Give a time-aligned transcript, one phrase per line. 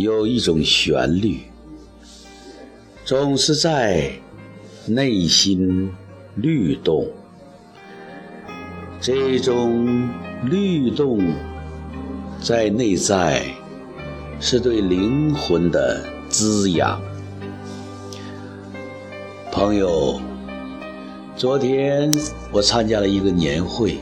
[0.00, 1.40] 有一种旋律，
[3.04, 4.10] 总是在
[4.86, 5.92] 内心
[6.36, 7.06] 律动。
[9.00, 10.08] 这种
[10.44, 11.20] 律动
[12.40, 13.44] 在内在，
[14.40, 17.00] 是对灵魂的滋养。
[19.52, 20.20] 朋友，
[21.36, 22.10] 昨天
[22.52, 23.98] 我参加了一个年会，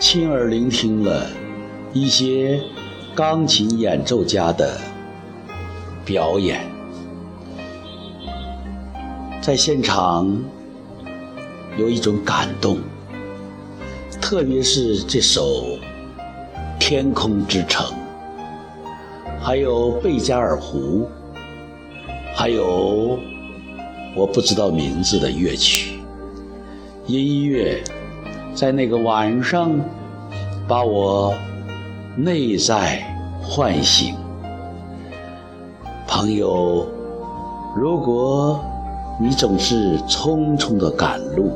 [0.00, 1.26] 亲耳聆听了
[1.92, 2.60] 一些
[3.14, 4.78] 钢琴演奏家的
[6.04, 6.60] 表演，
[9.40, 10.38] 在现场
[11.78, 12.78] 有一种感动。
[14.20, 15.42] 特别是这首
[16.78, 17.86] 《天空之城》，
[19.40, 21.08] 还有贝加尔湖，
[22.34, 23.18] 还有
[24.14, 25.98] 我不知道名字的乐曲，
[27.06, 27.82] 音乐
[28.54, 29.72] 在那个晚上
[30.66, 31.34] 把我
[32.16, 33.02] 内在
[33.42, 34.14] 唤醒。
[36.06, 36.86] 朋友，
[37.76, 38.64] 如果
[39.20, 41.50] 你总是匆匆的赶路，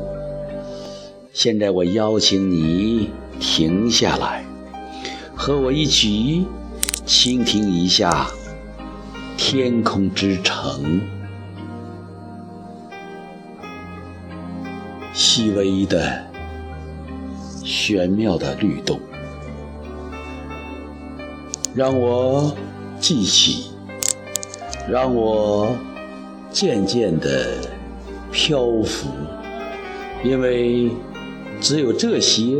[1.33, 4.43] 现在我邀请你停下来，
[5.35, 6.45] 和我一起
[7.05, 8.27] 倾听一下
[9.37, 11.01] 《天空之城》
[15.13, 16.21] 细微的、
[17.63, 18.99] 玄妙的律动，
[21.73, 22.53] 让我
[22.99, 23.71] 记起，
[24.89, 25.75] 让我
[26.51, 27.57] 渐渐的
[28.31, 29.09] 漂浮，
[30.23, 30.91] 因为。
[31.61, 32.55] 只有这些，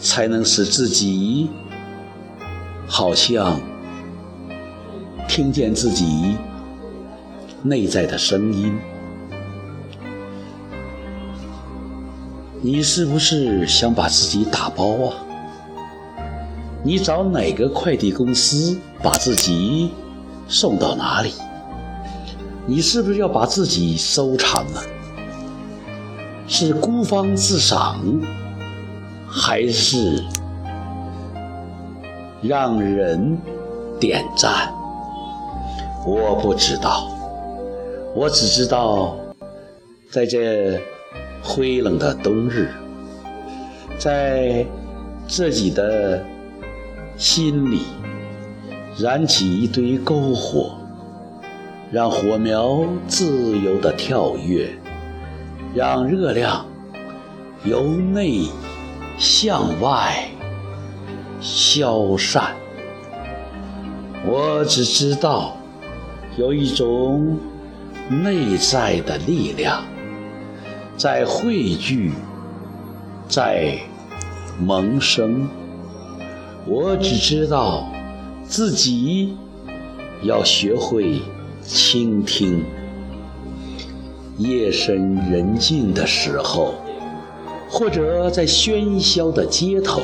[0.00, 1.50] 才能使自己
[2.86, 3.60] 好像
[5.28, 6.38] 听见自己
[7.62, 8.74] 内在的声音。
[12.62, 15.14] 你是不是想把自己打包啊？
[16.82, 19.90] 你找哪个快递公司把自己
[20.48, 21.34] 送到哪里？
[22.70, 24.80] 你是不是要把自己收藏了？
[26.46, 28.00] 是孤芳自赏，
[29.28, 30.22] 还是
[32.40, 33.36] 让人
[33.98, 34.72] 点赞？
[36.06, 37.10] 我不知道，
[38.14, 39.16] 我只知道，
[40.08, 40.80] 在这
[41.42, 42.70] 灰冷的冬日，
[43.98, 44.64] 在
[45.26, 46.22] 自己的
[47.16, 47.82] 心里
[48.96, 50.76] 燃起一堆篝火，
[51.90, 54.70] 让火苗自由地跳跃。
[55.72, 56.66] 让热量
[57.62, 58.48] 由内
[59.16, 60.28] 向外
[61.40, 62.56] 消散。
[64.26, 65.56] 我只知道
[66.36, 67.38] 有一种
[68.08, 69.84] 内在的力量
[70.96, 72.10] 在汇聚，
[73.28, 73.78] 在
[74.58, 75.48] 萌生。
[76.66, 77.88] 我只知道
[78.42, 79.36] 自己
[80.24, 81.22] 要学会
[81.72, 82.64] 倾听。
[84.38, 86.74] 夜深人静的时候，
[87.70, 90.00] 或者在喧嚣的街头，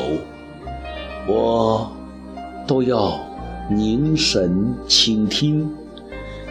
[1.27, 1.91] 我
[2.69, 3.19] 都要
[3.69, 5.69] 凝神倾听，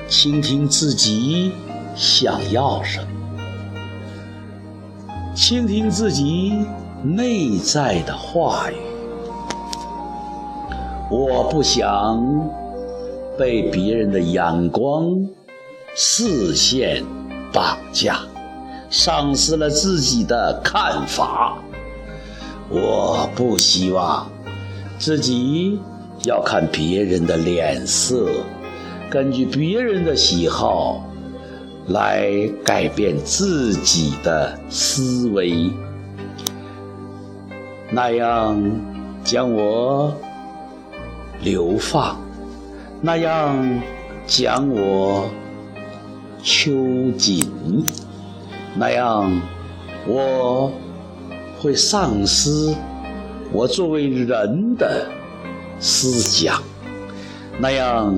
[0.09, 1.53] 倾听自己
[1.95, 3.07] 想要什么，
[5.33, 6.65] 倾听自己
[7.01, 8.75] 内在的话语。
[11.09, 12.19] 我不想
[13.37, 15.27] 被别人的眼光、
[15.95, 17.03] 视线。
[17.53, 18.19] 绑架，
[18.89, 21.57] 丧失了自己的看法。
[22.67, 24.29] 我不希望
[24.99, 25.79] 自己
[26.25, 28.27] 要看别人的脸色，
[29.09, 31.09] 根据别人的喜好
[31.87, 32.29] 来
[32.65, 35.71] 改变自己的思维，
[37.89, 38.61] 那样
[39.23, 40.13] 将我
[41.39, 42.19] 流放，
[43.05, 43.81] 那样
[44.25, 45.29] 讲我。
[46.47, 46.71] 秋
[47.17, 47.49] 瑾
[48.75, 49.31] 那样，
[50.07, 50.71] 我
[51.59, 52.71] 会丧失
[53.51, 55.07] 我作为人的
[55.79, 56.61] 思想，
[57.57, 58.15] 那样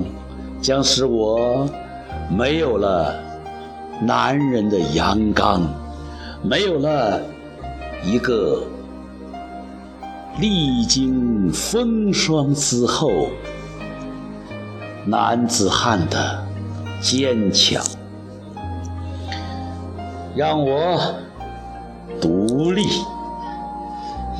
[0.61, 1.69] 将使我
[2.29, 3.15] 没有了
[4.01, 5.61] 男人的阳刚，
[6.43, 7.21] 没有了
[8.03, 8.61] 一个
[10.37, 13.29] 历经风霜之后
[15.07, 16.45] 男子汉的
[17.01, 17.81] 坚强。
[20.35, 21.15] 让我
[22.19, 22.83] 独立，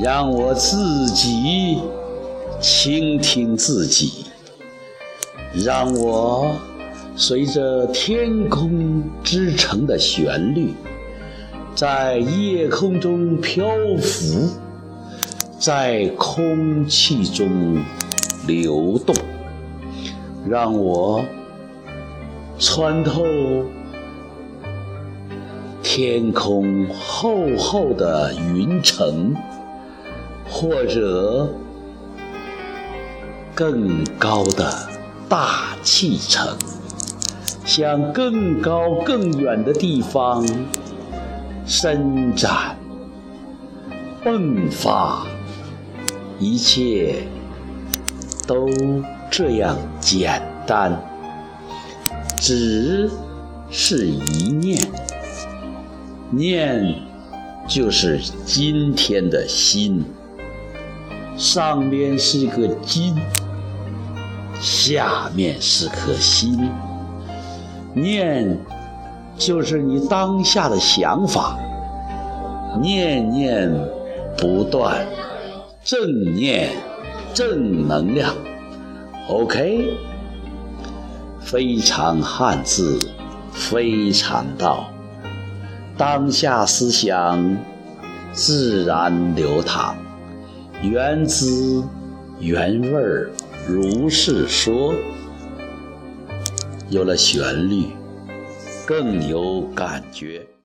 [0.02, 1.82] 让我自己
[2.60, 4.26] 倾听自己，
[5.54, 6.52] 让我
[7.16, 10.74] 随着天空之城的旋律，
[11.74, 13.66] 在夜空中漂
[14.02, 14.50] 浮，
[15.58, 17.82] 在空气中
[18.46, 19.16] 流动，
[20.50, 21.26] 让我
[22.58, 23.22] 穿透
[25.84, 29.36] 天空厚厚的云层，
[30.50, 31.50] 或者
[33.54, 34.72] 更高的
[35.28, 36.56] 大气层，
[37.66, 40.46] 向更高更远的地方
[41.66, 42.78] 伸展、
[44.24, 45.28] 迸发，
[46.40, 47.24] 一切
[48.48, 48.66] 都
[49.30, 51.00] 这样简单。
[52.40, 53.10] 只
[53.72, 54.80] 是一念，
[56.30, 56.96] 念
[57.68, 60.06] 就是今天的心，
[61.36, 63.16] 上面是个金，
[64.62, 66.70] 下面是颗心。
[67.94, 68.58] 念
[69.36, 71.58] 就是你当下的想法，
[72.80, 73.74] 念念
[74.38, 75.08] 不断，
[75.84, 76.70] 正念，
[77.34, 78.34] 正能量。
[79.28, 79.98] OK。
[81.42, 83.00] 非常汉字，
[83.52, 84.90] 非常道。
[85.98, 87.58] 当下思想
[88.32, 89.96] 自然流淌，
[90.82, 91.84] 原汁
[92.40, 93.30] 原味儿，
[93.68, 94.94] 如是说。
[96.90, 97.88] 有了旋律，
[98.86, 100.48] 更有感觉。